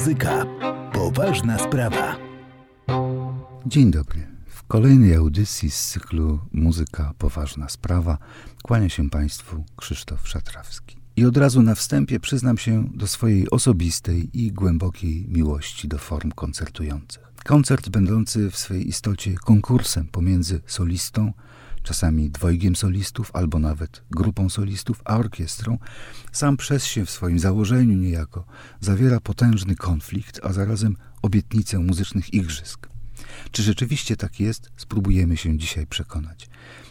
Muzyka. 0.00 0.46
Poważna 0.92 1.58
sprawa. 1.58 2.16
Dzień 3.66 3.90
dobry. 3.90 4.26
W 4.46 4.62
kolejnej 4.62 5.14
audycji 5.14 5.70
z 5.70 5.86
cyklu 5.86 6.38
Muzyka 6.52 7.14
Poważna 7.18 7.68
Sprawa 7.68 8.18
kłania 8.62 8.88
się 8.88 9.10
Państwu 9.10 9.64
Krzysztof 9.76 10.28
Szatrawski. 10.28 10.96
I 11.16 11.24
od 11.24 11.36
razu 11.36 11.62
na 11.62 11.74
wstępie 11.74 12.20
przyznam 12.20 12.58
się 12.58 12.88
do 12.94 13.06
swojej 13.06 13.50
osobistej 13.50 14.30
i 14.32 14.52
głębokiej 14.52 15.26
miłości 15.28 15.88
do 15.88 15.98
form 15.98 16.32
koncertujących. 16.32 17.22
Koncert 17.44 17.88
będący 17.88 18.50
w 18.50 18.56
swej 18.56 18.88
istocie 18.88 19.34
konkursem 19.34 20.08
pomiędzy 20.08 20.60
solistą, 20.66 21.32
czasami 21.82 22.30
dwojgiem 22.30 22.76
solistów 22.76 23.30
albo 23.34 23.58
nawet 23.58 24.02
grupą 24.10 24.48
solistów, 24.48 25.02
a 25.04 25.16
orkiestrą, 25.16 25.78
sam 26.32 26.56
przez 26.56 26.84
się 26.84 27.06
w 27.06 27.10
swoim 27.10 27.38
założeniu 27.38 27.96
niejako 27.96 28.44
zawiera 28.80 29.20
potężny 29.20 29.74
konflikt, 29.74 30.40
a 30.42 30.52
zarazem 30.52 30.96
obietnicę 31.22 31.78
muzycznych 31.78 32.34
igrzysk. 32.34 32.88
Czy 33.50 33.62
rzeczywiście 33.62 34.16
tak 34.16 34.40
jest, 34.40 34.70
spróbujemy 34.76 35.36
się 35.36 35.58
dzisiaj 35.58 35.86
przekonać. 35.86 36.48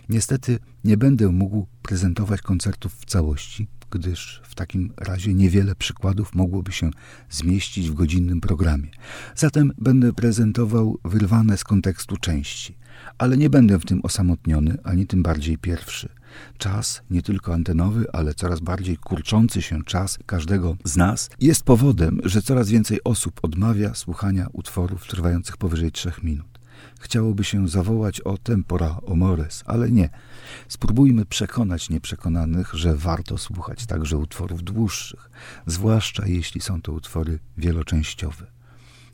Niestety 0.10 0.60
nie 0.84 0.98
będę 0.98 1.28
mógł 1.28 1.68
prezentować 1.82 2.42
koncertów 2.42 2.94
w 2.94 3.06
całości, 3.06 3.68
gdyż 3.92 4.42
w 4.44 4.56
takim 4.56 4.94
razie 4.98 5.34
niewiele 5.34 5.76
przykładów 5.76 6.36
mogłoby 6.36 6.72
się 6.72 6.92
zmieścić 7.30 7.90
w 7.90 7.94
godzinnym 7.94 8.42
programie. 8.42 8.92
Zatem 9.36 9.72
będę 9.78 10.14
prezentował 10.14 11.00
wyrwane 11.06 11.58
z 11.58 11.64
kontekstu 11.64 12.18
części, 12.18 12.78
ale 13.20 13.38
nie 13.38 13.50
będę 13.50 13.80
w 13.80 13.86
tym 13.86 14.00
osamotniony, 14.04 14.78
ani 14.84 15.08
tym 15.08 15.24
bardziej 15.24 15.58
pierwszy. 15.58 16.10
Czas, 16.58 17.02
nie 17.10 17.22
tylko 17.22 17.54
antenowy, 17.54 18.06
ale 18.14 18.34
coraz 18.34 18.60
bardziej 18.60 18.98
kurczący 18.98 19.62
się 19.62 19.84
czas 19.84 20.20
każdego 20.26 20.78
z 20.84 20.98
nas, 20.98 21.30
jest 21.40 21.64
powodem, 21.64 22.20
że 22.24 22.42
coraz 22.42 22.70
więcej 22.70 23.04
osób 23.04 23.40
odmawia 23.42 23.94
słuchania 23.96 24.48
utworów 24.54 25.08
trwających 25.08 25.58
powyżej 25.58 25.92
trzech 25.92 26.24
minut. 26.24 26.60
Chciałoby 27.00 27.44
się 27.44 27.68
zawołać 27.68 28.22
o 28.22 28.38
tempora 28.38 28.98
omores, 29.06 29.64
ale 29.66 29.92
nie. 29.92 30.10
Spróbujmy 30.68 31.26
przekonać 31.26 31.90
nieprzekonanych, 31.90 32.74
że 32.74 32.96
warto 32.96 33.38
słuchać 33.38 33.86
także 33.86 34.18
utworów 34.18 34.64
dłuższych, 34.64 35.30
zwłaszcza 35.66 36.28
jeśli 36.28 36.62
są 36.62 36.82
to 36.82 36.92
utwory 36.92 37.40
wieloczęściowe. 37.58 38.59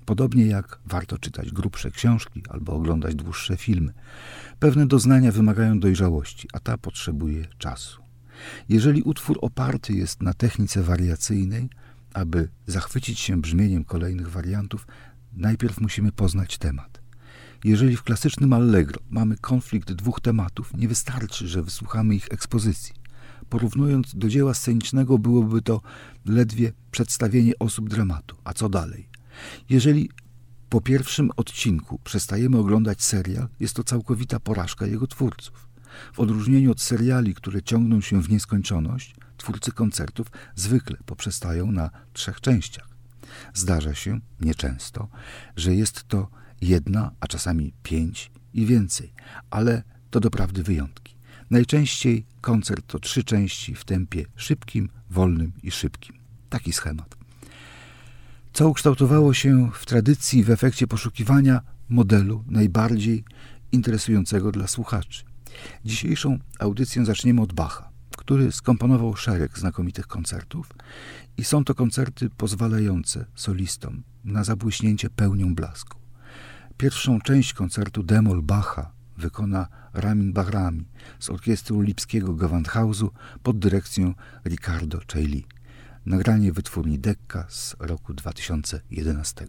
Podobnie 0.06 0.46
jak 0.46 0.80
warto 0.86 1.18
czytać 1.18 1.52
grubsze 1.52 1.92
książki 1.92 2.44
albo 2.50 2.74
oglądać 2.74 3.16
dłuższe 3.16 3.58
filmy. 3.58 3.94
Pewne 4.60 4.88
doznania 4.88 5.32
wymagają 5.32 5.80
dojrzałości, 5.80 6.48
a 6.54 6.60
ta 6.60 6.78
potrzebuje 6.78 7.48
czasu. 7.58 8.02
Jeżeli 8.70 9.02
utwór 9.02 9.38
oparty 9.42 9.94
jest 9.94 10.22
na 10.22 10.34
technice 10.34 10.84
wariacyjnej, 10.84 11.70
aby 12.14 12.50
zachwycić 12.68 13.20
się 13.20 13.42
brzmieniem 13.42 13.84
kolejnych 13.84 14.32
wariantów, 14.32 14.88
najpierw 15.34 15.82
musimy 15.82 16.12
poznać 16.12 16.58
temat. 16.58 17.02
Jeżeli 17.64 17.98
w 17.98 18.04
klasycznym 18.04 18.54
allegro 18.54 19.02
mamy 19.10 19.38
konflikt 19.38 19.92
dwóch 19.94 20.22
tematów, 20.22 20.74
nie 20.78 20.88
wystarczy, 20.88 21.48
że 21.48 21.64
wysłuchamy 21.64 22.16
ich 22.16 22.28
ekspozycji. 22.32 22.94
Porównując 23.50 24.16
do 24.16 24.30
dzieła 24.30 24.54
scenicznego, 24.54 25.18
byłoby 25.18 25.62
to 25.62 25.82
ledwie 26.26 26.74
przedstawienie 26.92 27.54
osób 27.60 27.90
dramatu. 27.90 28.36
A 28.44 28.54
co 28.54 28.70
dalej? 28.70 29.15
Jeżeli 29.70 30.10
po 30.70 30.82
pierwszym 30.82 31.32
odcinku 31.38 32.00
przestajemy 32.04 32.58
oglądać 32.58 33.04
serial, 33.04 33.48
jest 33.60 33.76
to 33.76 33.84
całkowita 33.84 34.40
porażka 34.40 34.86
jego 34.86 35.08
twórców. 35.08 35.70
W 36.14 36.20
odróżnieniu 36.20 36.72
od 36.72 36.82
seriali, 36.82 37.36
które 37.36 37.62
ciągną 37.62 38.02
się 38.02 38.22
w 38.22 38.30
nieskończoność, 38.30 39.16
twórcy 39.38 39.72
koncertów 39.72 40.28
zwykle 40.56 40.98
poprzestają 41.06 41.72
na 41.72 41.90
trzech 42.14 42.42
częściach. 42.42 42.90
Zdarza 43.54 43.96
się, 43.96 44.20
nieczęsto, 44.42 45.08
że 45.56 45.76
jest 45.76 46.04
to 46.08 46.28
jedna, 46.62 47.12
a 47.20 47.28
czasami 47.28 47.74
pięć 47.84 48.32
i 48.54 48.66
więcej, 48.66 49.14
ale 49.50 49.84
to 50.10 50.20
doprawdy 50.20 50.64
wyjątki. 50.64 51.16
Najczęściej 51.50 52.26
koncert 52.42 52.88
to 52.88 53.00
trzy 53.00 53.24
części 53.24 53.76
w 53.76 53.86
tempie 53.86 54.26
szybkim, 54.36 54.90
wolnym 55.10 55.52
i 55.64 55.72
szybkim. 55.72 56.16
Taki 56.50 56.74
schemat. 56.74 57.15
Co 58.56 58.70
ukształtowało 58.70 59.34
się 59.34 59.70
w 59.74 59.86
tradycji 59.86 60.44
w 60.44 60.50
efekcie 60.50 60.88
poszukiwania 60.88 61.62
modelu 61.90 62.44
najbardziej 62.48 63.24
interesującego 63.72 64.52
dla 64.52 64.68
słuchaczy. 64.68 65.24
Dzisiejszą 65.86 66.40
audycję 66.60 67.06
zaczniemy 67.06 67.42
od 67.42 67.54
Bacha, 67.54 67.90
który 68.18 68.52
skomponował 68.52 69.16
szereg 69.16 69.60
znakomitych 69.60 70.08
koncertów 70.08 70.70
i 71.38 71.44
są 71.44 71.64
to 71.64 71.76
koncerty 71.76 72.30
pozwalające 72.30 73.26
solistom 73.36 74.04
na 74.24 74.44
zabłyśnięcie 74.44 75.10
pełnią 75.10 75.56
blasku. 75.56 76.00
Pierwszą 76.78 77.22
część 77.22 77.54
koncertu 77.54 78.04
Demol 78.04 78.42
Bacha 78.42 78.92
wykona 79.18 79.68
Ramin 79.94 80.34
Bahrami 80.34 80.86
z 81.20 81.30
orkiestry 81.30 81.82
lipskiego 81.82 82.34
Gewandhausu 82.34 83.12
pod 83.44 83.60
dyrekcją 83.60 84.14
Ricardo 84.46 85.00
Chailly. 85.14 85.42
Nagranie 86.06 86.52
wytwórni 86.52 87.00
Decca 87.00 87.46
z 87.50 87.76
roku 87.80 88.14
2011. 88.14 89.48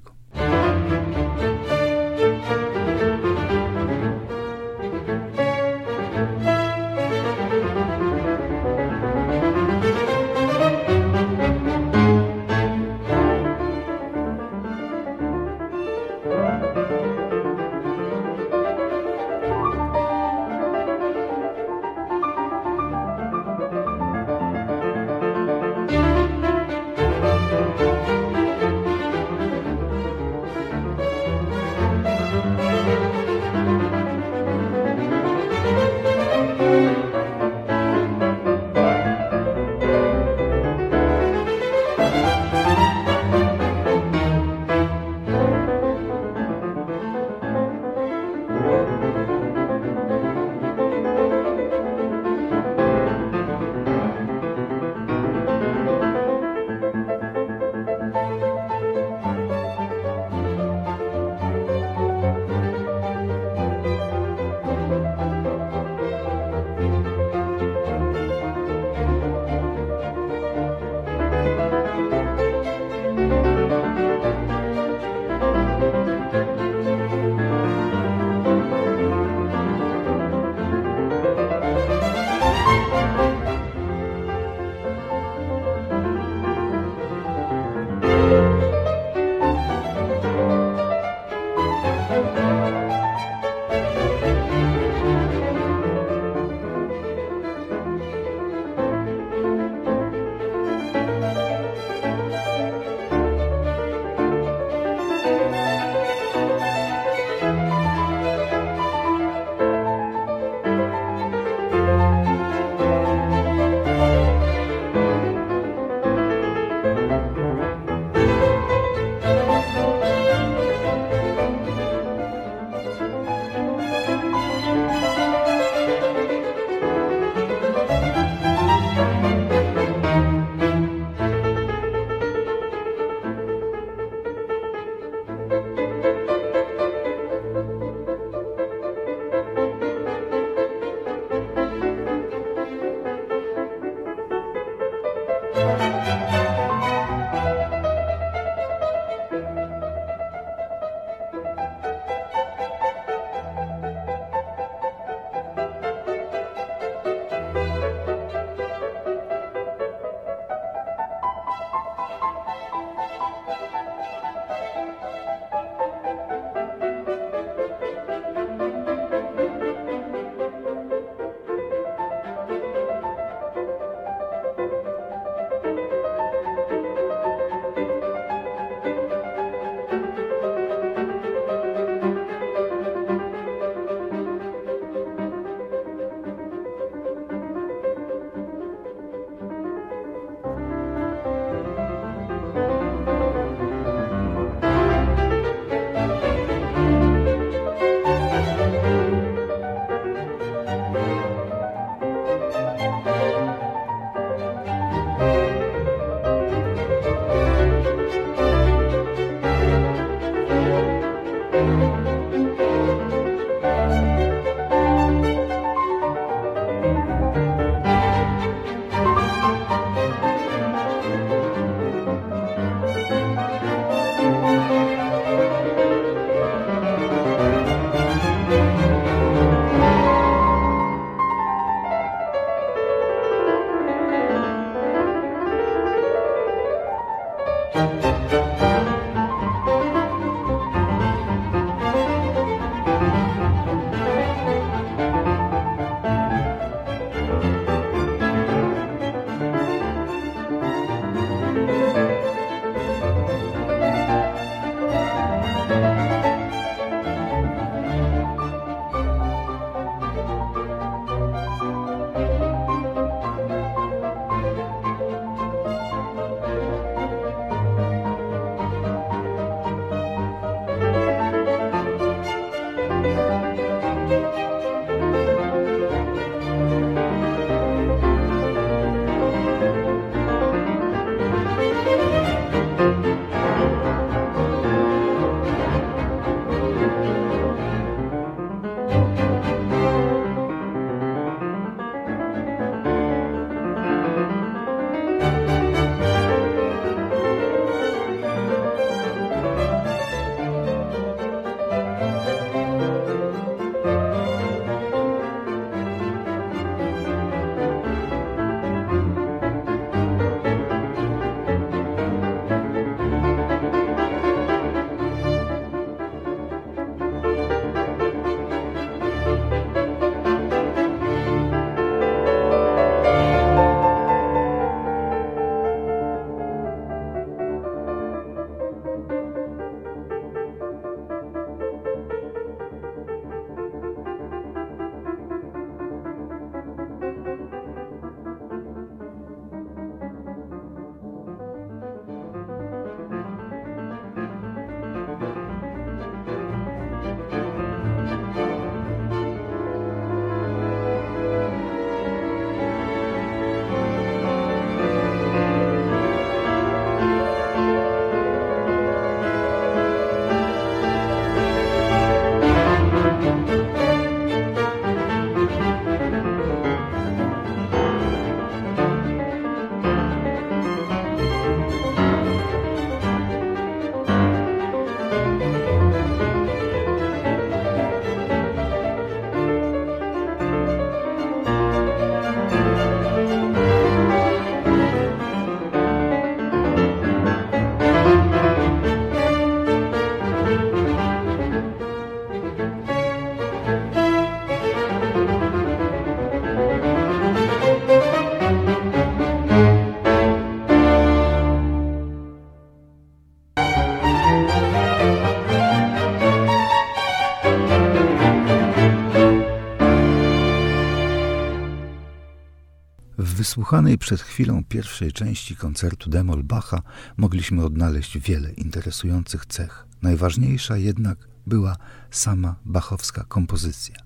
wysłuchanej 413.46 413.98
przed 413.98 414.20
chwilą 414.20 414.64
pierwszej 414.64 415.12
części 415.12 415.56
koncertu 415.56 416.10
Demol 416.10 416.44
Bacha 416.44 416.82
mogliśmy 417.16 417.64
odnaleźć 417.64 418.18
wiele 418.18 418.52
interesujących 418.52 419.46
cech. 419.46 419.86
Najważniejsza 420.02 420.76
jednak 420.76 421.28
była 421.46 421.76
sama 422.10 422.56
bachowska 422.64 423.24
kompozycja. 423.24 423.96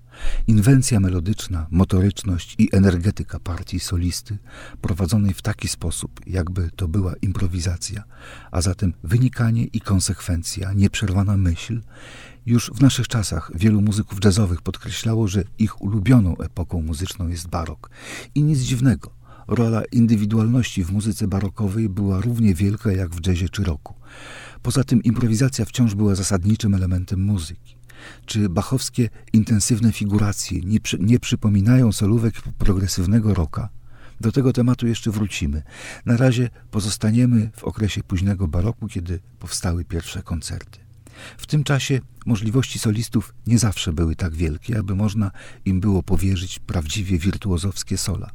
Inwencja 0.47 0.99
melodyczna, 0.99 1.67
motoryczność 1.71 2.55
i 2.57 2.69
energetyka 2.71 3.39
partii 3.39 3.79
solisty, 3.79 4.37
prowadzonej 4.81 5.33
w 5.33 5.41
taki 5.41 5.67
sposób, 5.67 6.19
jakby 6.27 6.69
to 6.75 6.87
była 6.87 7.13
improwizacja, 7.21 8.03
a 8.51 8.61
zatem 8.61 8.93
wynikanie 9.03 9.63
i 9.63 9.81
konsekwencja, 9.81 10.73
nieprzerwana 10.73 11.37
myśl. 11.37 11.81
Już 12.45 12.71
w 12.75 12.81
naszych 12.81 13.07
czasach 13.07 13.51
wielu 13.55 13.81
muzyków 13.81 14.19
jazzowych 14.25 14.61
podkreślało, 14.61 15.27
że 15.27 15.43
ich 15.59 15.81
ulubioną 15.81 16.37
epoką 16.37 16.81
muzyczną 16.81 17.27
jest 17.27 17.47
barok. 17.47 17.89
I 18.35 18.43
nic 18.43 18.59
dziwnego, 18.59 19.20
Rola 19.51 19.81
indywidualności 19.91 20.83
w 20.83 20.91
muzyce 20.91 21.27
barokowej 21.27 21.89
była 21.89 22.21
równie 22.21 22.55
wielka 22.55 22.91
jak 22.91 23.15
w 23.15 23.27
jazzie 23.27 23.49
czy 23.49 23.63
roku. 23.63 23.93
Poza 24.61 24.83
tym 24.83 25.03
improwizacja 25.03 25.65
wciąż 25.65 25.95
była 25.95 26.15
zasadniczym 26.15 26.75
elementem 26.75 27.23
muzyki. 27.23 27.75
Czy 28.25 28.49
bachowskie 28.49 29.09
intensywne 29.33 29.91
figuracje 29.91 30.61
nie, 30.61 30.79
przy, 30.79 30.99
nie 30.99 31.19
przypominają 31.19 31.91
solówek 31.91 32.41
progresywnego 32.57 33.33
rocka? 33.33 33.69
Do 34.21 34.31
tego 34.31 34.53
tematu 34.53 34.87
jeszcze 34.87 35.11
wrócimy. 35.11 35.63
Na 36.05 36.17
razie 36.17 36.49
pozostaniemy 36.71 37.49
w 37.55 37.63
okresie 37.63 38.03
późnego 38.03 38.47
baroku, 38.47 38.87
kiedy 38.87 39.19
powstały 39.39 39.85
pierwsze 39.85 40.23
koncerty. 40.23 40.79
W 41.37 41.47
tym 41.47 41.63
czasie 41.63 41.99
możliwości 42.25 42.79
solistów 42.79 43.33
nie 43.47 43.59
zawsze 43.59 43.93
były 43.93 44.15
tak 44.15 44.35
wielkie, 44.35 44.79
aby 44.79 44.95
można 44.95 45.31
im 45.65 45.79
było 45.79 46.03
powierzyć 46.03 46.59
prawdziwie 46.59 47.17
wirtuozowskie 47.17 47.97
sola. 47.97 48.31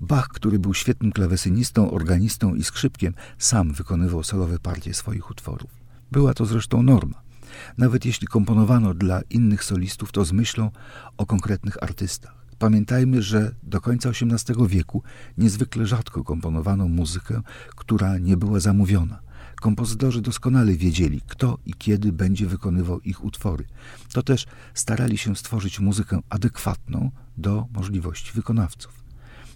Bach, 0.00 0.28
który 0.28 0.58
był 0.58 0.74
świetnym 0.74 1.12
klawesynistą, 1.12 1.90
organistą 1.90 2.54
i 2.54 2.64
skrzypkiem, 2.64 3.14
sam 3.38 3.72
wykonywał 3.72 4.24
solowe 4.24 4.58
partie 4.58 4.94
swoich 4.94 5.30
utworów. 5.30 5.70
Była 6.12 6.34
to 6.34 6.46
zresztą 6.46 6.82
norma. 6.82 7.22
Nawet 7.78 8.04
jeśli 8.04 8.26
komponowano 8.26 8.94
dla 8.94 9.20
innych 9.30 9.64
solistów, 9.64 10.12
to 10.12 10.24
z 10.24 10.32
myślą 10.32 10.70
o 11.16 11.26
konkretnych 11.26 11.82
artystach. 11.82 12.44
Pamiętajmy, 12.58 13.22
że 13.22 13.54
do 13.62 13.80
końca 13.80 14.08
XVIII 14.08 14.68
wieku 14.68 15.02
niezwykle 15.38 15.86
rzadko 15.86 16.24
komponowano 16.24 16.88
muzykę, 16.88 17.42
która 17.76 18.18
nie 18.18 18.36
była 18.36 18.60
zamówiona. 18.60 19.20
Kompozytorzy 19.60 20.20
doskonale 20.22 20.72
wiedzieli, 20.72 21.20
kto 21.26 21.58
i 21.66 21.74
kiedy 21.74 22.12
będzie 22.12 22.46
wykonywał 22.46 23.00
ich 23.00 23.24
utwory. 23.24 23.64
To 24.12 24.22
też 24.22 24.46
starali 24.74 25.18
się 25.18 25.36
stworzyć 25.36 25.80
muzykę 25.80 26.20
adekwatną 26.28 27.10
do 27.36 27.66
możliwości 27.72 28.32
wykonawców. 28.32 29.04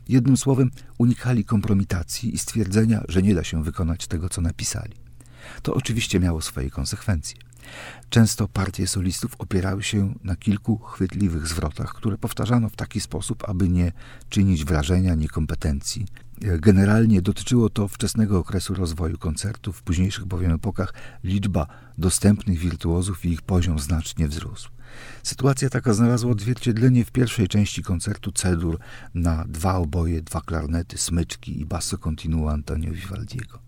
Jednym 0.09 0.37
słowem, 0.37 0.71
unikali 0.99 1.45
kompromitacji 1.45 2.35
i 2.35 2.38
stwierdzenia, 2.38 3.02
że 3.09 3.23
nie 3.23 3.35
da 3.35 3.45
się 3.45 3.64
wykonać 3.64 4.07
tego, 4.07 4.28
co 4.28 4.40
napisali. 4.40 4.95
To 5.62 5.75
oczywiście 5.75 6.21
miało 6.21 6.40
swoje 6.40 6.71
konsekwencje. 6.71 7.48
Często 8.11 8.49
partie 8.49 8.87
solistów 8.87 9.33
opierały 9.39 9.83
się 9.83 10.15
na 10.25 10.37
kilku 10.37 10.79
chwytliwych 10.79 11.47
zwrotach, 11.47 11.95
które 11.95 12.19
powtarzano 12.19 12.69
w 12.69 12.77
taki 12.77 13.01
sposób, 13.01 13.49
aby 13.49 13.69
nie 13.69 13.93
czynić 14.29 14.65
wrażenia 14.65 15.15
niekompetencji. 15.15 16.07
Generalnie 16.41 17.23
dotyczyło 17.23 17.71
to 17.71 17.89
wczesnego 17.89 18.39
okresu 18.39 18.75
rozwoju 18.75 19.19
koncertów, 19.19 19.79
w 19.79 19.83
późniejszych 19.83 20.25
bowiem 20.25 20.53
epokach 20.53 20.95
liczba 21.25 21.67
dostępnych 21.99 22.59
wirtuozów 22.59 23.25
i 23.25 23.29
ich 23.29 23.43
poziom 23.43 23.79
znacznie 23.79 24.29
wzrósł. 24.29 24.71
Sytuacja 25.23 25.71
taka 25.71 25.93
znalazła 25.93 26.31
odzwierciedlenie 26.31 27.05
w 27.05 27.11
pierwszej 27.11 27.49
części 27.49 27.83
koncertu 27.83 28.33
Cedur 28.33 28.79
na 29.15 29.45
dwa 29.49 29.75
oboje, 29.75 30.23
dwa 30.23 30.41
klarnety, 30.41 30.99
smyczki 30.99 31.61
i 31.61 31.65
basso 31.65 31.99
continuo 31.99 32.51
Antonio 32.51 32.93
Vivaldiego. 32.93 33.59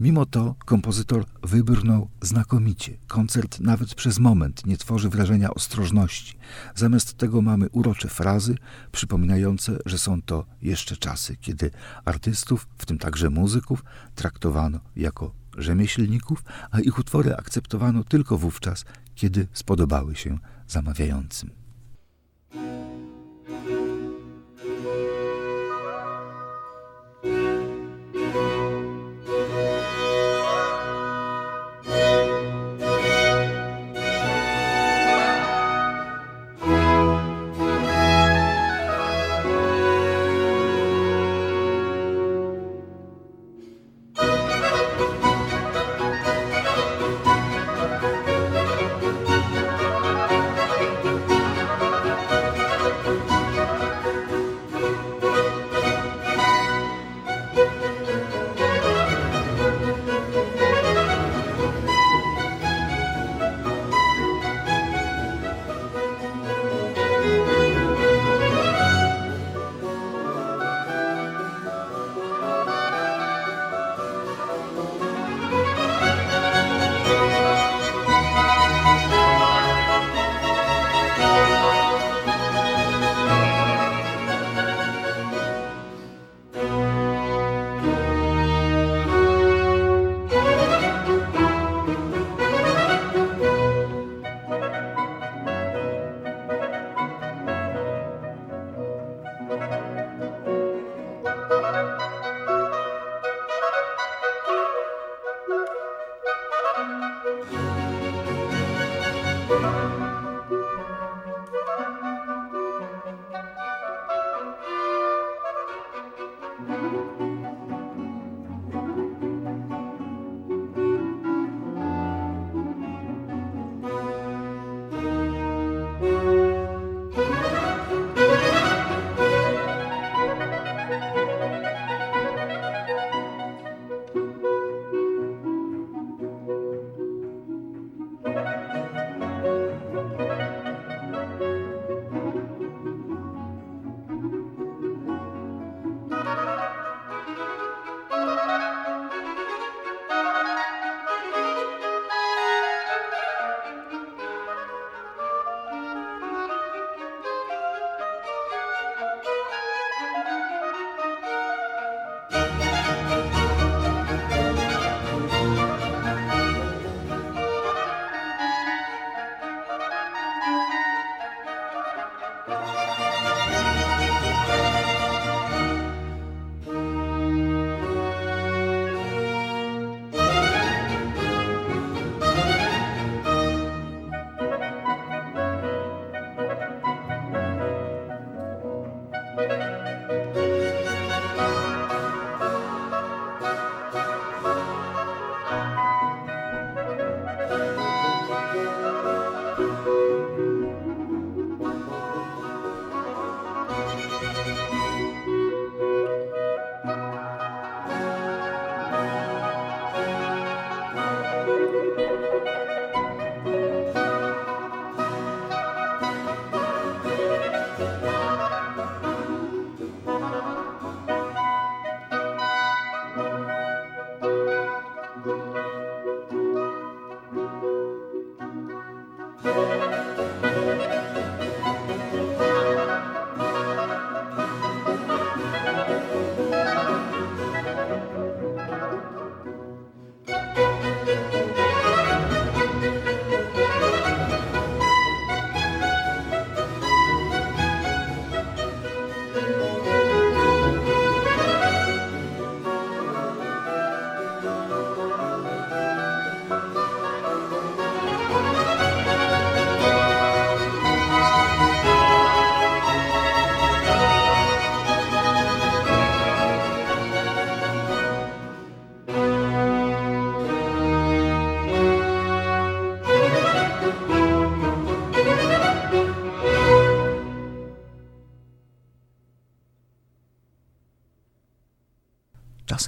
Mimo 0.00 0.26
to 0.26 0.54
kompozytor 0.64 1.24
wybrnął 1.42 2.08
znakomicie. 2.22 2.96
Koncert 3.06 3.60
nawet 3.60 3.94
przez 3.94 4.18
moment 4.18 4.66
nie 4.66 4.76
tworzy 4.76 5.08
wrażenia 5.08 5.50
ostrożności. 5.54 6.36
Zamiast 6.74 7.14
tego 7.14 7.42
mamy 7.42 7.68
urocze 7.68 8.08
frazy 8.08 8.54
przypominające, 8.92 9.78
że 9.86 9.98
są 9.98 10.22
to 10.22 10.46
jeszcze 10.62 10.96
czasy, 10.96 11.36
kiedy 11.36 11.70
artystów, 12.04 12.68
w 12.78 12.86
tym 12.86 12.98
także 12.98 13.30
muzyków, 13.30 13.84
traktowano 14.14 14.80
jako 14.96 15.34
rzemieślników, 15.58 16.44
a 16.70 16.80
ich 16.80 16.98
utwory 16.98 17.36
akceptowano 17.36 18.04
tylko 18.04 18.38
wówczas, 18.38 18.84
kiedy 19.14 19.48
spodobały 19.52 20.16
się 20.16 20.38
zamawiającym. 20.68 21.59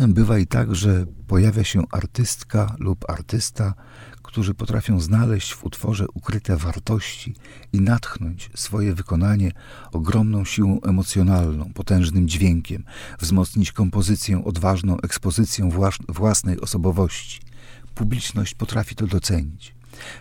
Czasem 0.02 0.14
bywa 0.14 0.38
i 0.38 0.47
tak, 0.47 0.75
że 0.75 1.06
pojawia 1.26 1.64
się 1.64 1.82
artystka 1.90 2.76
lub 2.78 3.11
artysta, 3.11 3.75
którzy 4.23 4.54
potrafią 4.54 5.00
znaleźć 5.00 5.54
w 5.54 5.64
utworze 5.64 6.06
ukryte 6.14 6.56
wartości 6.56 7.35
i 7.73 7.80
natchnąć 7.80 8.50
swoje 8.54 8.94
wykonanie 8.94 9.52
ogromną 9.92 10.44
siłą 10.44 10.80
emocjonalną, 10.80 11.73
potężnym 11.75 12.28
dźwiękiem, 12.28 12.85
wzmocnić 13.21 13.73
kompozycję 13.73 14.44
odważną 14.44 15.00
ekspozycją 15.00 15.71
własnej 16.09 16.61
osobowości. 16.61 17.40
Publiczność 17.94 18.54
potrafi 18.54 18.94
to 18.94 19.06
docenić. 19.06 19.75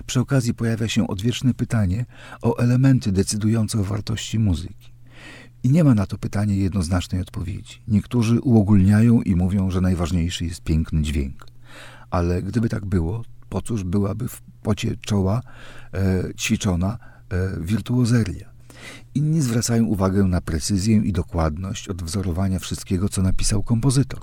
Przy 0.05 0.19
okazji 0.19 0.53
pojawia 0.53 0.87
się 0.87 1.07
odwieczne 1.07 1.53
pytanie 1.53 2.05
o 2.41 2.57
elementy 2.57 3.11
decydujące 3.11 3.79
o 3.79 3.83
wartości 3.83 4.39
muzyki. 4.39 4.90
I 5.63 5.69
nie 5.69 5.83
ma 5.83 5.95
na 5.95 6.05
to 6.05 6.17
pytanie 6.17 6.55
jednoznacznej 6.55 7.21
odpowiedzi. 7.21 7.81
Niektórzy 7.87 8.39
uogólniają 8.39 9.21
i 9.21 9.35
mówią, 9.35 9.71
że 9.71 9.81
najważniejszy 9.81 10.45
jest 10.45 10.61
piękny 10.61 11.01
dźwięk. 11.01 11.45
Ale 12.09 12.41
gdyby 12.41 12.69
tak 12.69 12.85
było, 12.85 13.23
po 13.49 13.61
cóż 13.61 13.83
byłaby 13.83 14.27
w 14.27 14.41
pocie 14.41 14.97
czoła 14.97 15.41
e, 15.93 16.23
ćwiczona 16.37 16.97
e, 17.29 17.61
wirtuozeria. 17.61 18.51
Inni 19.15 19.41
zwracają 19.41 19.85
uwagę 19.85 20.23
na 20.23 20.41
precyzję 20.41 20.97
i 20.97 21.13
dokładność 21.13 21.89
odwzorowania 21.89 22.59
wszystkiego, 22.59 23.09
co 23.09 23.21
napisał 23.21 23.63
kompozytor. 23.63 24.19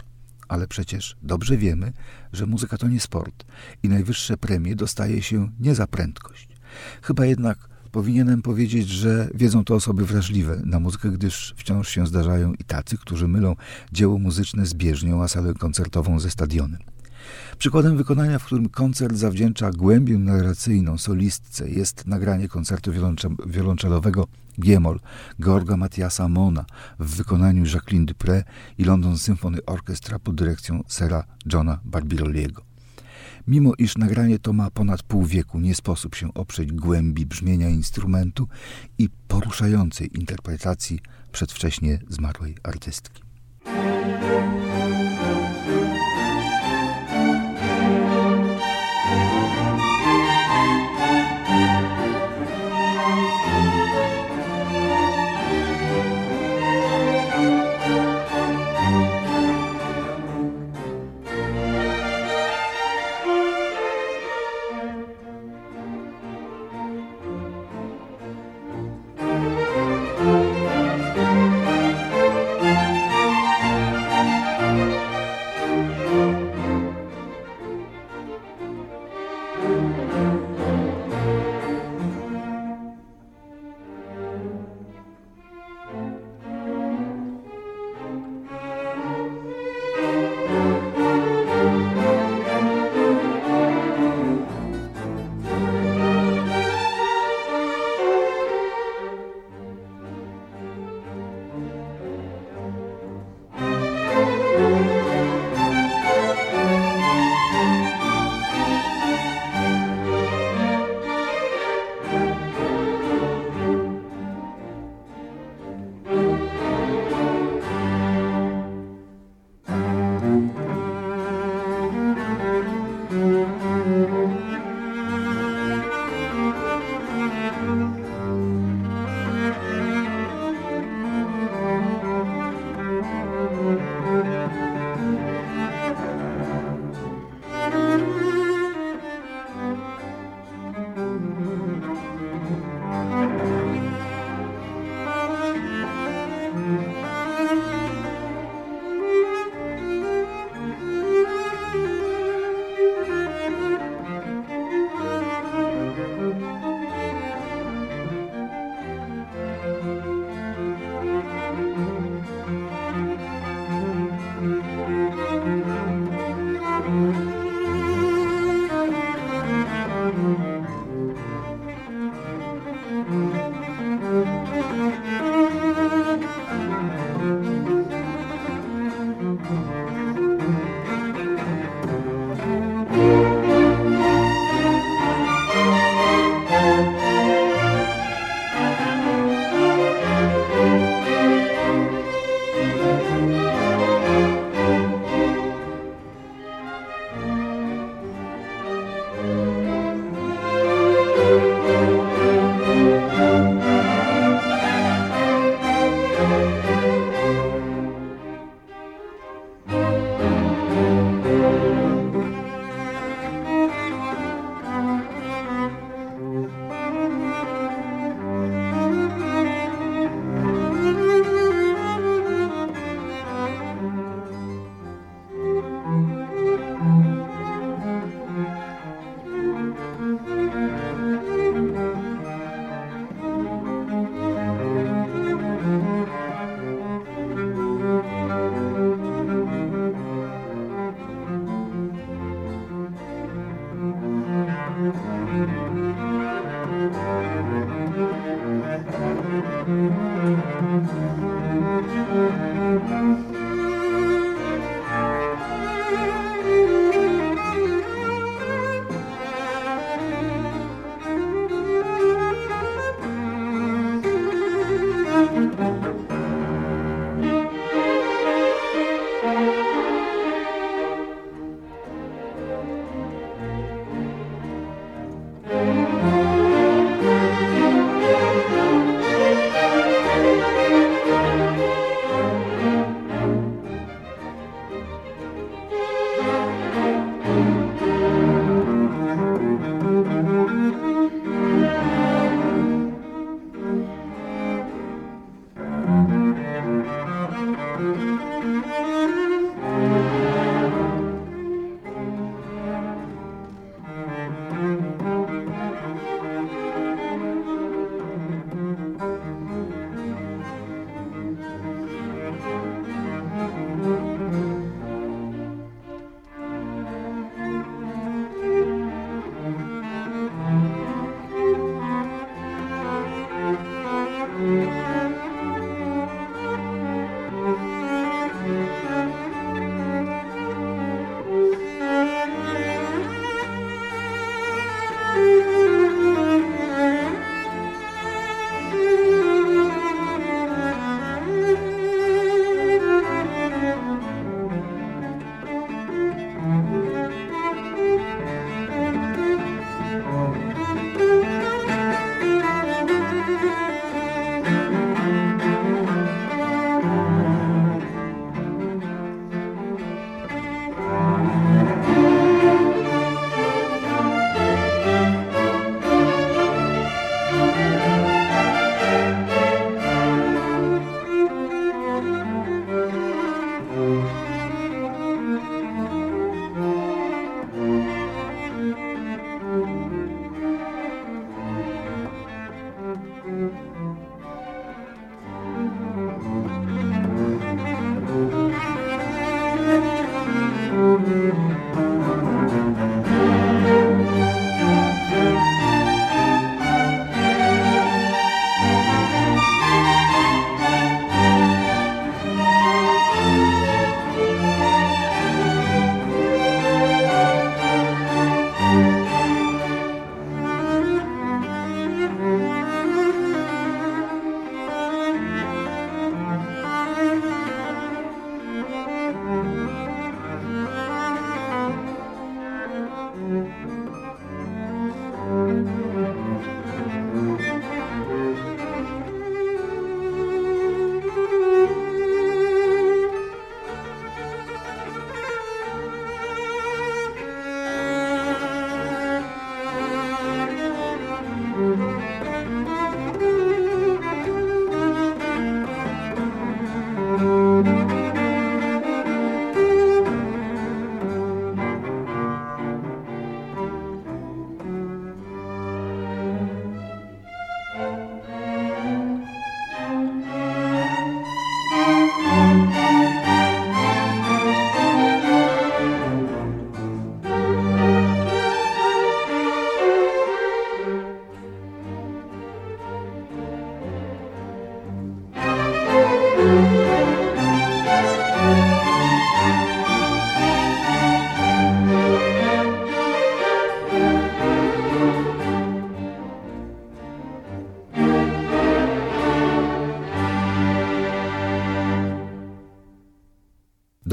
Ale 0.49 0.69
przecież 0.69 1.17
dobrze 1.23 1.57
wiemy, 1.57 1.93
że 2.33 2.47
muzyka 2.47 2.77
to 2.77 2.89
nie 2.89 3.01
sport 3.01 3.45
i 3.83 3.89
najwyższe 3.89 4.37
premie 4.37 4.77
dostaje 4.77 5.23
się 5.23 5.49
nie 5.61 5.75
za 5.75 5.87
prędkość. 5.87 6.49
Chyba 7.03 7.27
jednak 7.27 7.69
powinienem 7.93 8.43
powiedzieć, 8.43 8.89
że 8.89 9.29
wiedzą 9.35 9.65
to 9.65 9.75
osoby 9.75 10.07
wrażliwe 10.07 10.63
na 10.65 10.81
muzykę, 10.81 11.11
gdyż 11.11 11.55
wciąż 11.57 11.89
się 11.89 12.07
zdarzają 12.07 12.55
i 12.55 12.65
tacy, 12.65 12.99
którzy 12.99 13.29
mylą 13.29 13.57
dzieło 13.93 14.19
muzyczne 14.19 14.67
z 14.67 14.75
bieżnią, 14.75 15.23
a 15.23 15.29
salę 15.29 15.55
koncertową 15.55 16.21
ze 16.21 16.31
stadionem. 16.31 16.79
Przykładem 17.59 17.97
wykonania, 17.97 18.39
w 18.39 18.45
którym 18.45 18.69
koncert 18.69 19.17
zawdzięcza 19.17 19.71
głębię 19.71 20.19
narracyjną 20.19 20.99
solistce 20.99 21.71
jest 21.71 22.07
nagranie 22.07 22.49
koncertu 22.49 22.93
wiolonczelowego 23.47 24.27
Giemol 24.61 25.01
Georga 25.41 25.77
Matiasa 25.77 26.29
Mona 26.29 26.65
w 26.99 27.17
wykonaniu 27.17 27.65
Jacqueline 27.65 28.07
Dupré 28.07 28.43
i 28.79 28.85
London 28.85 29.19
Symphony 29.19 29.59
Orchestra 29.67 30.19
pod 30.19 30.35
dyrekcją 30.35 30.85
sera 30.87 31.25
Johna 31.53 31.81
Barbirolliego. 31.85 32.68
Mimo 33.49 33.73
iż 33.79 33.97
nagranie 33.97 34.39
to 34.39 34.53
ma 34.53 34.71
ponad 34.71 35.03
pół 35.03 35.25
wieku, 35.25 35.61
nie 35.61 35.75
sposób 35.75 36.15
się 36.15 36.35
oprzeć 36.35 36.73
głębi 36.73 37.27
brzmienia 37.27 37.69
instrumentu 37.69 38.49
i 38.99 39.09
poruszającej 39.29 40.19
interpretacji 40.19 41.01
przedwcześnie 41.33 41.99
zmarłej 42.09 42.57
artystki. 42.63 43.23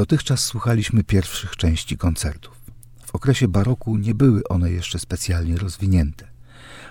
Dotychczas 0.06 0.46
słuchaliśmy 0.46 1.04
pierwszych 1.04 1.56
części 1.56 1.98
koncertów. 1.98 2.62
W 3.06 3.16
okresie 3.16 3.48
baroku 3.48 3.98
nie 3.98 4.16
były 4.16 4.48
one 4.48 4.72
jeszcze 4.72 5.00
specjalnie 5.00 5.58
rozwinięte. 5.58 6.28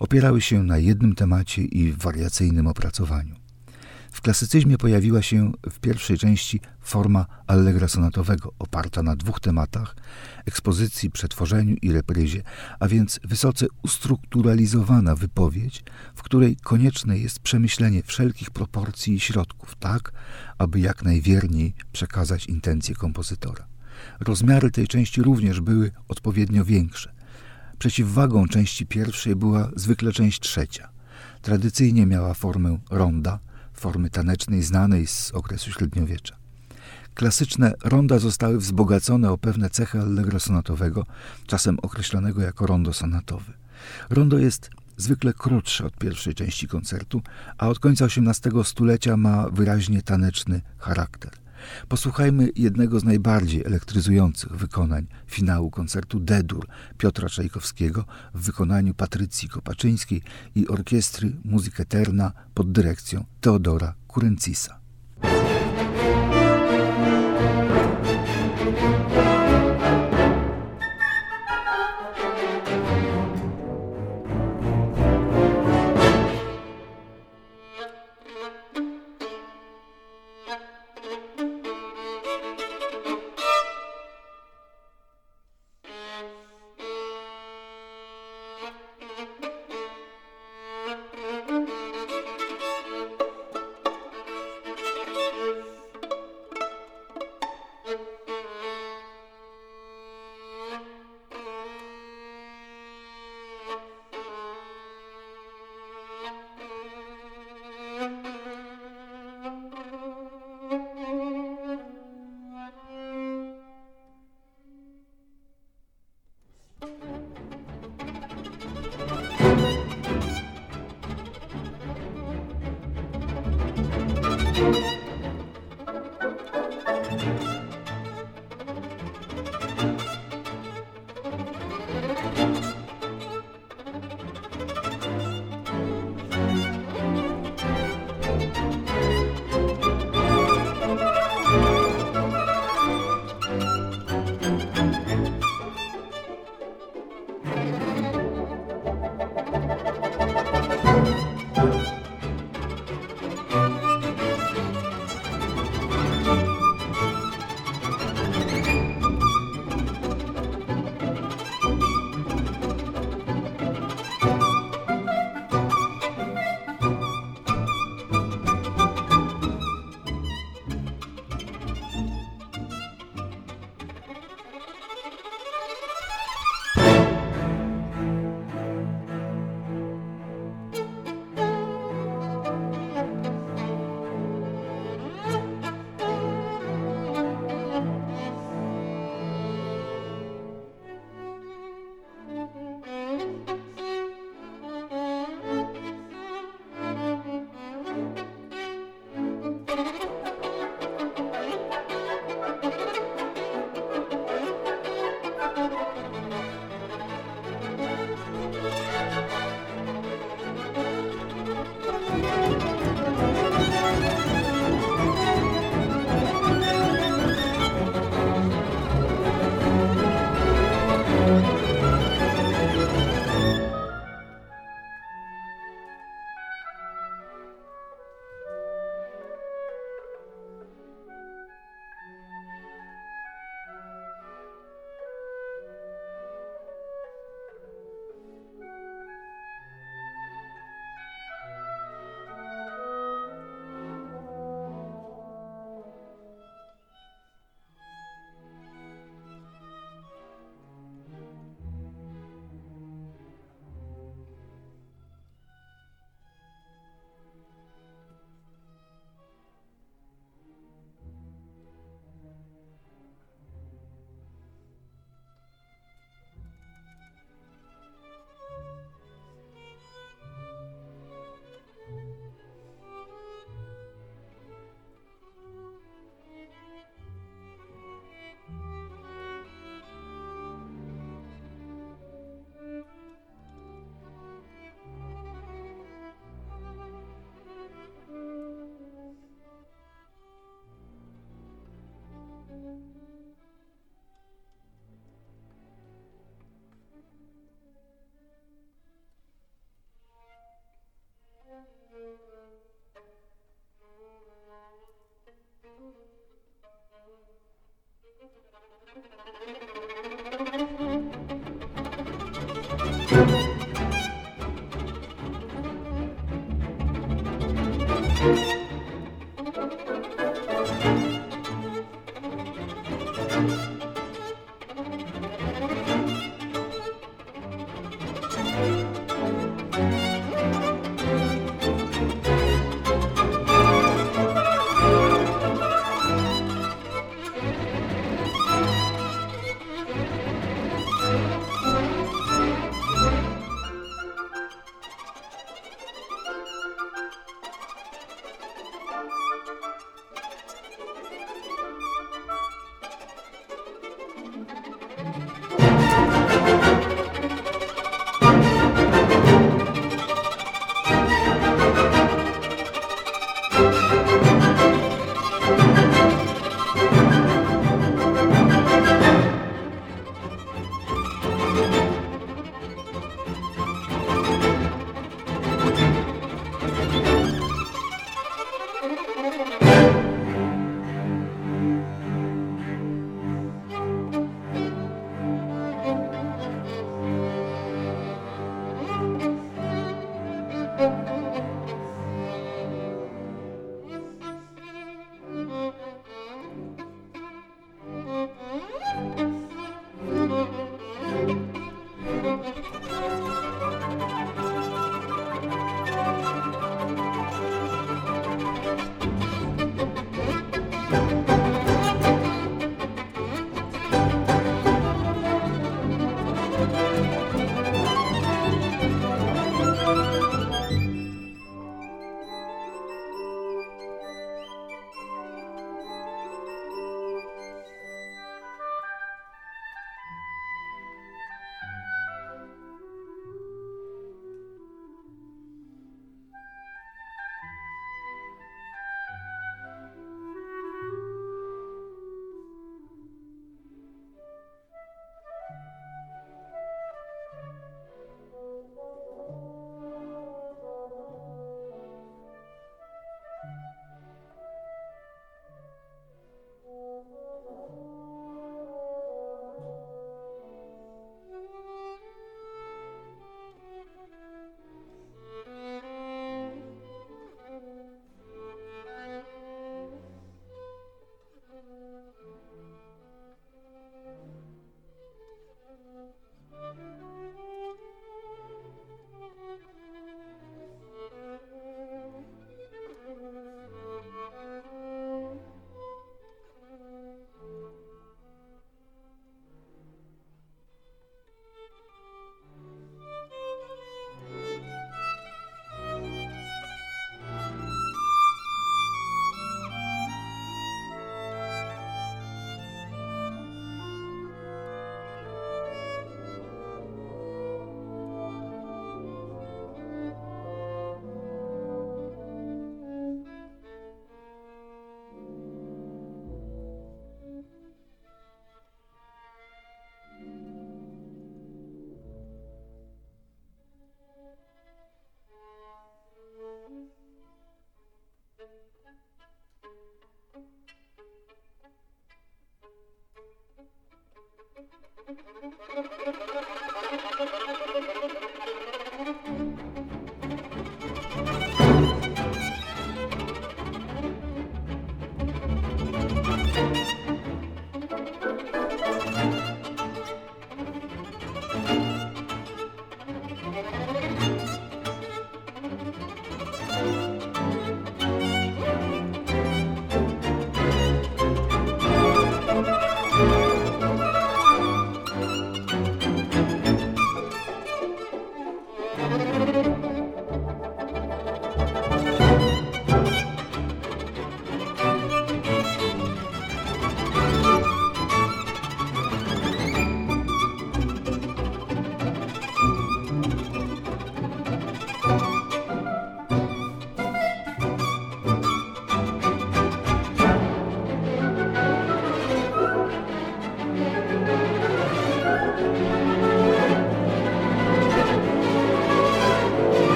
Opierały 0.00 0.40
się 0.40 0.62
na 0.62 0.78
jednym 0.78 1.14
temacie 1.14 1.62
i 1.62 1.92
wariacyjnym 1.92 2.66
opracowaniu. 2.66 3.34
W 4.12 4.20
klasycyzmie 4.20 4.78
pojawiła 4.78 5.22
się 5.22 5.52
w 5.70 5.80
pierwszej 5.80 6.18
części 6.18 6.60
forma 6.80 7.26
allegra 7.46 7.88
sonatowego, 7.88 8.52
oparta 8.58 9.02
na 9.02 9.16
dwóch 9.16 9.40
tematach 9.40 9.96
ekspozycji, 10.46 11.10
przetworzeniu 11.10 11.76
i 11.82 11.92
repryzie, 11.92 12.42
a 12.80 12.88
więc 12.88 13.20
wysoce 13.24 13.66
ustrukturalizowana 13.82 15.14
wypowiedź, 15.14 15.84
w 16.14 16.22
której 16.22 16.56
konieczne 16.56 17.18
jest 17.18 17.40
przemyślenie 17.40 18.02
wszelkich 18.02 18.50
proporcji 18.50 19.14
i 19.14 19.20
środków, 19.20 19.74
tak, 19.74 20.12
aby 20.58 20.80
jak 20.80 21.02
najwierniej 21.02 21.74
przekazać 21.92 22.46
intencje 22.46 22.94
kompozytora. 22.94 23.66
Rozmiary 24.20 24.70
tej 24.70 24.86
części 24.86 25.22
również 25.22 25.60
były 25.60 25.90
odpowiednio 26.08 26.64
większe. 26.64 27.12
Przeciwwagą 27.78 28.48
części 28.48 28.86
pierwszej 28.86 29.36
była 29.36 29.70
zwykle 29.76 30.12
część 30.12 30.40
trzecia. 30.40 30.88
Tradycyjnie 31.42 32.06
miała 32.06 32.34
formę 32.34 32.78
ronda, 32.90 33.38
formy 33.78 34.10
tanecznej 34.10 34.62
znanej 34.62 35.06
z 35.06 35.30
okresu 35.30 35.72
średniowiecza. 35.72 36.36
Klasyczne 37.14 37.74
ronda 37.84 38.18
zostały 38.18 38.58
wzbogacone 38.58 39.30
o 39.30 39.38
pewne 39.38 39.70
cechy 39.70 40.00
allegro 40.00 40.40
sonatowego, 40.40 41.06
czasem 41.46 41.78
określanego 41.82 42.42
jako 42.42 42.66
rondo 42.66 42.92
sonatowy. 42.92 43.52
Rondo 44.10 44.38
jest 44.38 44.70
zwykle 44.96 45.32
krótsze 45.32 45.86
od 45.86 45.96
pierwszej 45.96 46.34
części 46.34 46.68
koncertu, 46.68 47.22
a 47.58 47.68
od 47.68 47.78
końca 47.78 48.04
XVIII 48.04 48.64
stulecia 48.64 49.16
ma 49.16 49.50
wyraźnie 49.50 50.02
taneczny 50.02 50.60
charakter. 50.78 51.32
Posłuchajmy 51.88 52.48
jednego 52.56 53.00
z 53.00 53.04
najbardziej 53.04 53.64
elektryzujących 53.64 54.56
wykonań 54.56 55.06
finału 55.26 55.70
koncertu 55.70 56.20
D-dur 56.20 56.66
Piotra 56.98 57.28
Czajkowskiego 57.28 58.04
w 58.34 58.40
wykonaniu 58.40 58.94
Patrycji 58.94 59.48
Kopaczyńskiej 59.48 60.22
i 60.54 60.68
orkiestry 60.68 61.32
Muzyk 61.44 61.80
Eterna 61.80 62.32
pod 62.54 62.72
dyrekcją 62.72 63.24
Teodora 63.40 63.94
Kurencisa. 64.06 64.77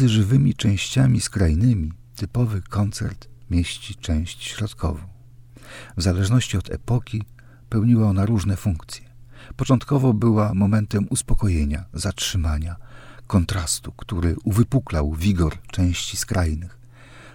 Pomiędzy 0.00 0.14
żywymi 0.14 0.54
częściami 0.54 1.20
skrajnymi 1.20 1.92
typowy 2.16 2.62
koncert 2.62 3.28
mieści 3.50 3.94
część 3.94 4.44
środkową. 4.44 5.00
W 5.96 6.02
zależności 6.02 6.56
od 6.56 6.70
epoki 6.70 7.22
pełniła 7.68 8.08
ona 8.08 8.26
różne 8.26 8.56
funkcje. 8.56 9.04
Początkowo 9.56 10.14
była 10.14 10.54
momentem 10.54 11.06
uspokojenia, 11.10 11.84
zatrzymania, 11.94 12.76
kontrastu, 13.26 13.92
który 13.92 14.36
uwypuklał 14.44 15.14
wigor 15.14 15.62
części 15.70 16.16
skrajnych. 16.16 16.78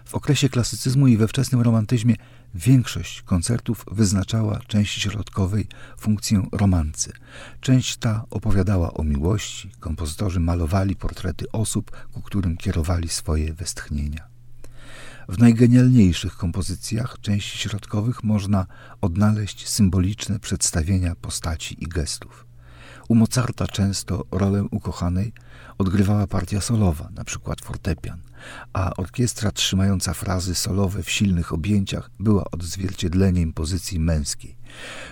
W 0.06 0.16
okresie 0.16 0.50
klasycyzmu 0.50 1.08
i 1.08 1.18
we 1.18 1.28
wczesnym 1.28 1.62
romantyzmie 1.62 2.16
większość 2.56 3.22
koncertów 3.22 3.86
wyznaczała 3.92 4.60
części 4.68 5.02
środkowej 5.02 5.68
funkcję 5.98 6.44
romancy. 6.52 7.14
Część 7.62 7.98
ta 7.98 8.26
opowiadała 8.30 8.94
o 8.94 9.04
miłości, 9.04 9.72
kompozytorzy 9.80 10.40
malowali 10.40 10.96
portrety 10.96 11.46
osób, 11.52 11.92
ku 12.12 12.22
którym 12.22 12.58
kierowali 12.58 13.10
swoje 13.10 13.54
westchnienia. 13.54 14.28
W 15.30 15.40
najgenialniejszych 15.40 16.38
kompozycjach 16.38 17.18
części 17.22 17.58
środkowych 17.58 18.24
można 18.24 18.66
odnaleźć 19.02 19.68
symboliczne 19.70 20.40
przedstawienia 20.40 21.16
postaci 21.16 21.84
i 21.84 21.88
gestów. 21.88 22.46
U 23.08 23.16
Mozarta 23.16 23.68
często 23.68 24.26
rolę 24.32 24.64
ukochanej 24.72 25.34
odgrywała 25.78 26.28
partia 26.28 26.62
solowa, 26.62 27.10
na 27.16 27.24
przykład 27.24 27.62
fortepian, 27.62 28.22
a 28.74 28.94
orkiestra 28.96 29.52
trzymająca 29.52 30.14
frazy 30.14 30.56
solowe 30.56 31.04
w 31.04 31.12
silnych 31.12 31.54
objęciach 31.54 32.10
była 32.20 32.44
odzwierciedleniem 32.52 33.54
pozycji 33.54 34.00
męskiej. 34.00 34.58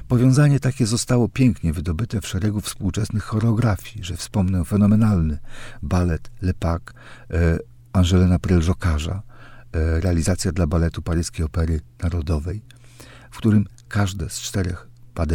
Powiązanie 0.08 0.60
takie 0.60 0.88
zostało 0.88 1.30
pięknie 1.30 1.74
wydobyte 1.74 2.22
w 2.22 2.28
szeregu 2.28 2.62
współczesnych 2.62 3.24
choreografii, 3.24 4.04
że 4.06 4.18
wspomnę 4.18 4.66
fenomenalny 4.66 5.40
balet 5.82 6.32
Lepac 6.42 6.82
e, 7.32 7.60
Angelena 7.94 8.40
Prelżokarza, 8.40 9.22
e, 9.74 10.02
realizacja 10.02 10.52
dla 10.52 10.68
baletu 10.68 11.02
Paryskiej 11.02 11.46
Opery 11.46 11.82
Narodowej, 12.04 12.62
w 13.32 13.38
którym 13.38 13.66
każde 13.88 14.30
z 14.30 14.42
czterech 14.42 14.88
pas 15.14 15.28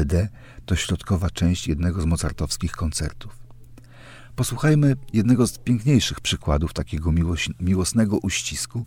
to 0.66 0.76
środkowa 0.76 1.30
część 1.30 1.68
jednego 1.68 2.02
z 2.02 2.04
mozartowskich 2.04 2.72
koncertów. 2.72 3.47
Posłuchajmy 4.38 4.96
jednego 5.12 5.46
z 5.46 5.58
piękniejszych 5.58 6.20
przykładów 6.20 6.72
takiego 6.72 7.12
miłosnego 7.60 8.18
uścisku. 8.18 8.86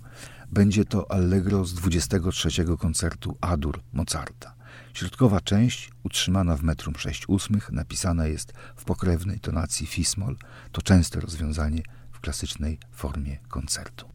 Będzie 0.52 0.86
to 0.86 1.12
Allegro 1.12 1.66
z 1.66 1.74
23 1.74 2.50
koncertu 2.80 3.38
Adur 3.42 3.82
Mozarta. 3.94 4.54
Środkowa 4.94 5.42
część, 5.42 5.92
utrzymana 6.04 6.58
w 6.58 6.64
metrum 6.64 6.96
6 6.98 7.30
ósmych, 7.30 7.72
napisana 7.72 8.28
jest 8.28 8.54
w 8.76 8.84
pokrewnej 8.84 9.40
tonacji 9.40 9.88
fismol. 9.88 10.38
To 10.72 10.82
częste 10.82 11.20
rozwiązanie 11.20 11.82
w 12.12 12.20
klasycznej 12.20 12.80
formie 12.92 13.38
koncertu. 13.48 14.11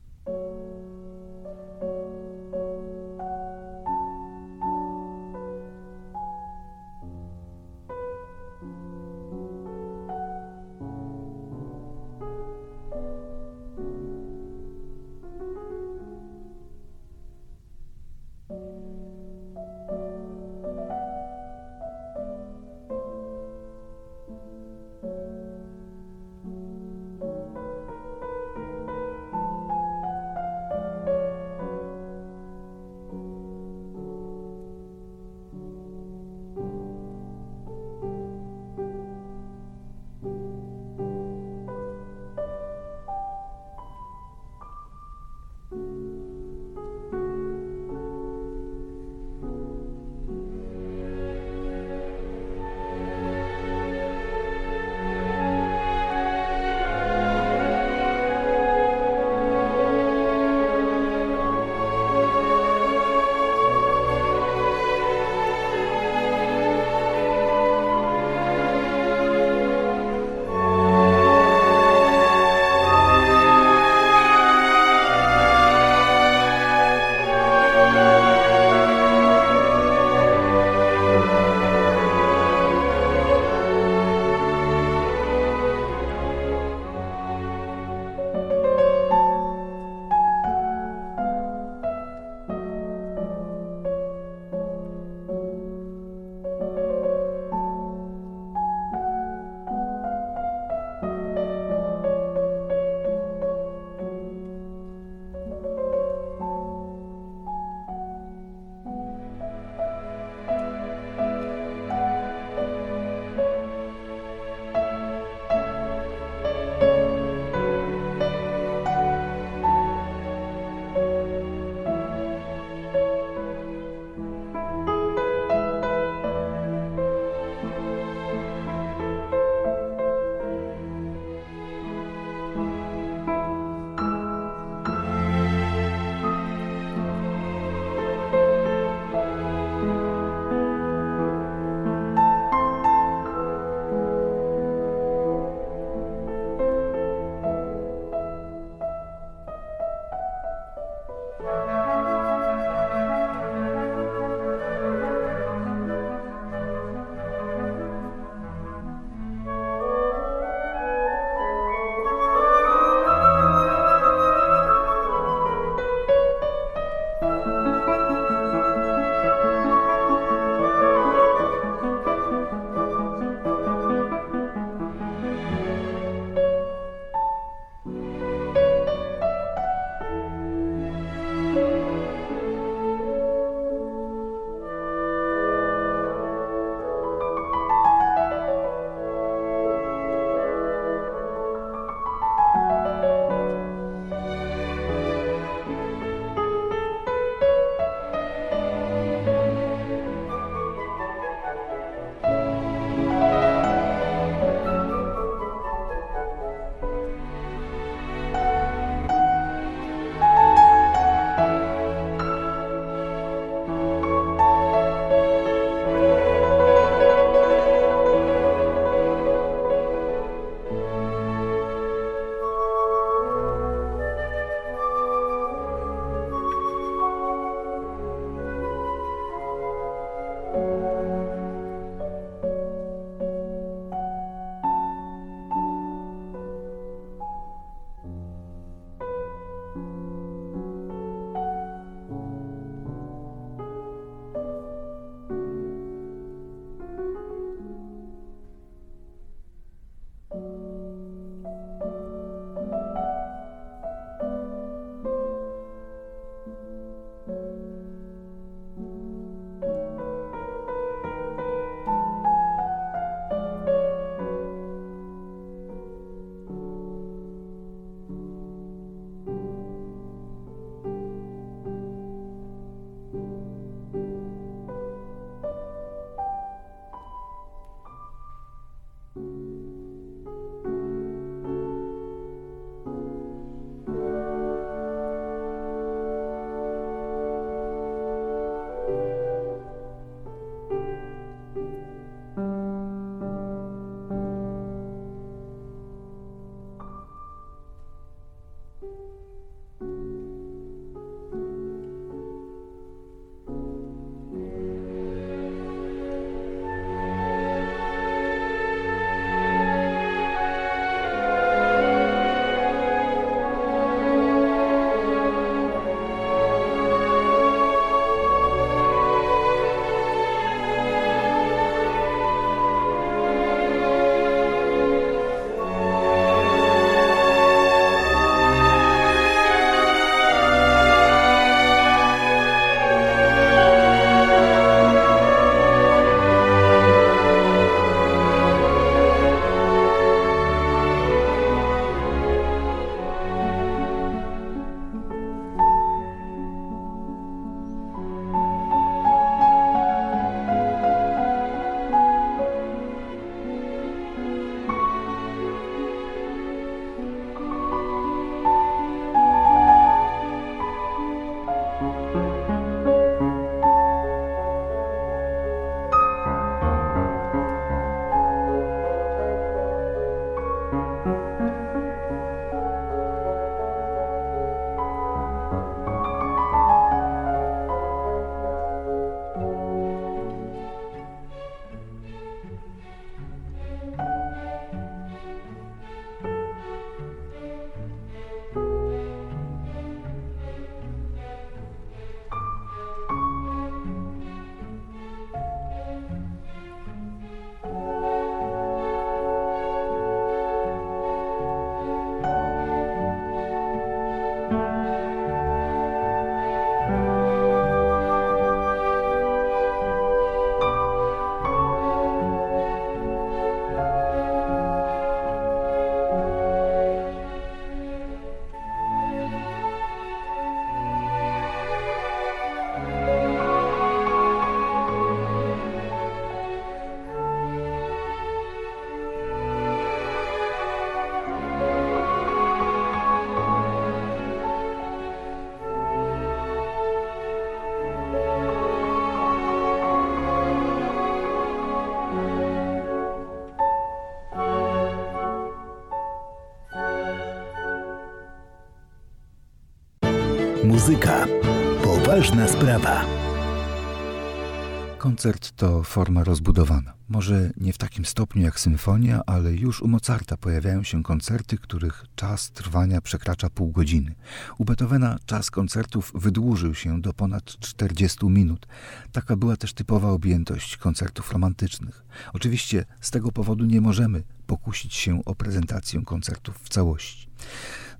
Koncert 455.07 455.53
to 455.57 455.83
forma 455.83 456.25
rozbudowana. 456.25 456.93
Może 457.09 457.51
nie 457.57 457.73
w 457.73 457.79
takim 457.79 458.05
stopniu 458.05 458.43
jak 458.43 458.61
symfonia, 458.61 459.21
ale 459.27 459.53
już 459.53 459.83
u 459.83 459.89
Mozarta 459.89 460.37
pojawiają 460.37 460.83
się 460.83 461.03
koncerty, 461.03 461.59
których 461.59 462.05
czas 462.17 462.51
trwania 462.51 463.01
przekracza 463.01 463.51
pół 463.51 463.71
godziny. 463.73 464.15
U 464.59 464.65
Beethovena 464.65 465.19
czas 465.27 465.51
koncertów 465.51 466.13
wydłużył 466.15 466.75
się 466.75 467.01
do 467.01 467.13
ponad 467.13 467.45
40 467.45 468.27
minut. 468.27 468.67
Taka 469.13 469.37
była 469.37 469.57
też 469.57 469.73
typowa 469.73 470.11
objętość 470.11 470.77
koncertów 470.77 471.33
romantycznych. 471.33 472.05
Oczywiście 472.33 472.85
z 473.01 473.11
tego 473.11 473.33
powodu 473.33 473.65
nie 473.65 473.81
możemy 473.81 474.23
pokusić 474.47 474.95
się 474.95 475.25
o 475.25 475.35
prezentację 475.35 476.03
koncertów 476.05 476.59
w 476.63 476.69
całości. 476.69 477.29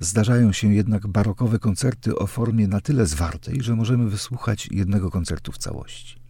Zdarzają 0.01 0.53
się 0.53 0.75
jednak 0.75 1.07
barokowe 1.07 1.59
koncerty 1.59 2.19
o 2.19 2.27
formie 2.27 2.69
na 2.69 2.81
tyle 2.81 3.07
zwartej, 3.07 3.63
że 3.63 3.77
możemy 3.77 4.11
wysłuchać 4.11 4.69
jednego 4.73 5.11
koncertu 5.11 5.53
w 5.53 5.59
całości. 5.59 6.27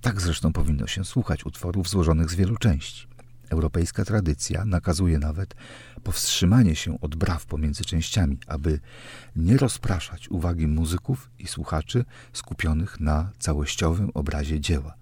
Tak 0.00 0.20
zresztą 0.20 0.52
powinno 0.52 0.86
się 0.86 1.04
słuchać 1.04 1.46
utworów 1.46 1.88
złożonych 1.88 2.30
z 2.30 2.34
wielu 2.34 2.56
części. 2.56 3.06
Europejska 3.50 4.04
tradycja 4.04 4.64
nakazuje 4.64 5.18
nawet 5.18 5.54
powstrzymanie 6.02 6.76
się 6.76 7.00
od 7.00 7.16
braw 7.16 7.46
pomiędzy 7.46 7.84
częściami, 7.84 8.38
aby 8.46 8.80
nie 9.36 9.56
rozpraszać 9.56 10.28
uwagi 10.28 10.66
muzyków 10.66 11.30
i 11.38 11.46
słuchaczy 11.46 12.04
skupionych 12.32 13.00
na 13.00 13.30
całościowym 13.38 14.10
obrazie 14.14 14.60
dzieła. 14.60 14.94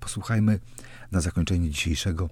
Posłuchajmy 0.00 0.60
na 1.12 1.20
zakończenie 1.20 1.70
dzisiejszego 1.70 2.28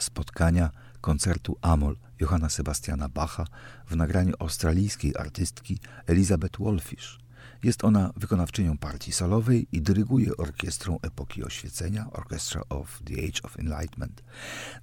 spotkania 0.00 0.70
koncertu 1.00 1.58
Amol 1.62 1.96
Johanna 2.20 2.48
Sebastiana 2.48 3.08
Bacha 3.08 3.44
w 3.86 3.96
nagraniu 3.96 4.34
australijskiej 4.38 5.16
artystki 5.16 5.78
Elizabeth 6.06 6.58
Wolfish. 6.58 7.18
Jest 7.62 7.84
ona 7.84 8.12
wykonawczynią 8.16 8.78
partii 8.78 9.12
solowej 9.12 9.66
i 9.72 9.82
dyryguje 9.82 10.36
orkiestrą 10.36 10.98
epoki 11.02 11.44
oświecenia, 11.44 12.10
Orchestra 12.12 12.62
of 12.68 13.00
the 13.04 13.14
Age 13.14 13.42
of 13.42 13.58
Enlightenment. 13.58 14.22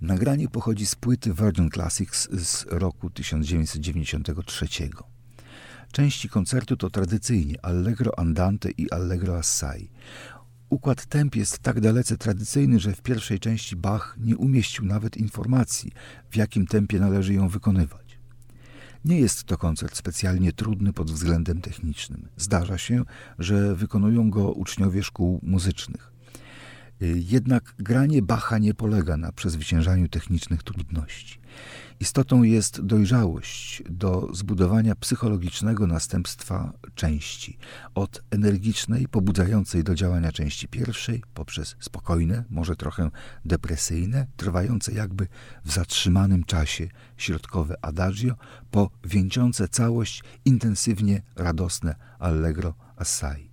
Nagranie 0.01 0.49
pochodzi 0.49 0.85
z 0.85 0.95
płyty 0.95 1.33
Virgin 1.33 1.69
Classics 1.71 2.29
z 2.31 2.65
roku 2.69 3.09
1993. 3.09 4.67
Części 5.91 6.29
koncertu 6.29 6.77
to 6.77 6.89
tradycyjnie 6.89 7.65
Allegro 7.65 8.19
Andante 8.19 8.71
i 8.71 8.91
Allegro 8.91 9.37
Assai. 9.37 9.89
Układ 10.69 11.05
temp 11.05 11.35
jest 11.35 11.59
tak 11.59 11.81
dalece 11.81 12.17
tradycyjny, 12.17 12.79
że 12.79 12.93
w 12.93 13.01
pierwszej 13.01 13.39
części 13.39 13.75
Bach 13.75 14.15
nie 14.19 14.37
umieścił 14.37 14.85
nawet 14.85 15.17
informacji, 15.17 15.91
w 16.31 16.35
jakim 16.35 16.67
tempie 16.67 16.99
należy 16.99 17.33
ją 17.33 17.49
wykonywać. 17.49 18.04
Nie 19.05 19.19
jest 19.19 19.43
to 19.43 19.57
koncert 19.57 19.97
specjalnie 19.97 20.53
trudny 20.53 20.93
pod 20.93 21.11
względem 21.11 21.61
technicznym. 21.61 22.27
Zdarza 22.37 22.77
się, 22.77 23.03
że 23.39 23.75
wykonują 23.75 24.29
go 24.29 24.51
uczniowie 24.51 25.03
szkół 25.03 25.39
muzycznych. 25.43 26.11
Jednak 27.15 27.75
granie 27.79 28.21
Bacha 28.21 28.57
nie 28.57 28.73
polega 28.73 29.17
na 29.17 29.31
przezwyciężaniu 29.31 30.09
technicznych 30.09 30.63
trudności. 30.63 31.39
Istotą 31.99 32.43
jest 32.43 32.81
dojrzałość 32.81 33.83
do 33.89 34.29
zbudowania 34.33 34.95
psychologicznego 34.95 35.87
następstwa 35.87 36.73
części, 36.95 37.57
od 37.95 38.23
energicznej, 38.31 39.07
pobudzającej 39.07 39.83
do 39.83 39.95
działania 39.95 40.31
części 40.31 40.67
pierwszej, 40.67 41.23
poprzez 41.33 41.75
spokojne, 41.79 42.43
może 42.49 42.75
trochę 42.75 43.11
depresyjne, 43.45 44.27
trwające 44.37 44.91
jakby 44.91 45.27
w 45.65 45.71
zatrzymanym 45.71 46.43
czasie 46.43 46.87
środkowe 47.17 47.75
adagio, 47.81 48.35
po 48.71 48.89
wieńczące 49.03 49.67
całość 49.67 50.23
intensywnie 50.45 51.21
radosne 51.35 51.95
allegro 52.19 52.73
assai. 52.95 53.49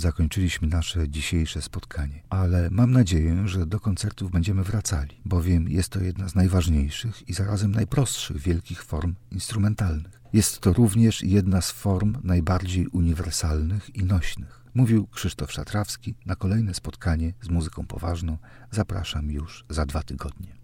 Zakończyliśmy 0.00 0.68
nasze 0.68 1.08
dzisiejsze 1.08 1.62
spotkanie, 1.62 2.22
ale 2.30 2.68
mam 2.70 2.92
nadzieję, 2.92 3.48
że 3.48 3.66
do 3.66 3.80
koncertów 3.80 4.30
będziemy 4.30 4.64
wracali, 4.64 5.20
bowiem 5.24 5.68
jest 5.68 5.88
to 5.88 6.00
jedna 6.00 6.28
z 6.28 6.34
najważniejszych 6.34 7.28
i 7.28 7.34
zarazem 7.34 7.72
najprostszych 7.72 8.38
wielkich 8.38 8.82
form 8.82 9.14
instrumentalnych. 9.30 10.20
Jest 10.32 10.60
to 10.60 10.72
również 10.72 11.22
jedna 11.22 11.60
z 11.60 11.70
form 11.70 12.16
najbardziej 12.22 12.86
uniwersalnych 12.86 13.96
i 13.96 14.04
nośnych. 14.04 14.60
Mówił 14.74 15.06
Krzysztof 15.06 15.52
Szatrawski. 15.52 16.14
Na 16.26 16.36
kolejne 16.36 16.74
spotkanie 16.74 17.32
z 17.42 17.48
muzyką 17.48 17.86
poważną 17.86 18.38
zapraszam 18.70 19.30
już 19.30 19.64
za 19.68 19.86
dwa 19.86 20.02
tygodnie. 20.02 20.59